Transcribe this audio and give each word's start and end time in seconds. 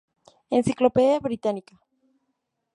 Enciclopedia 0.57 1.25
Británica. 1.27 1.75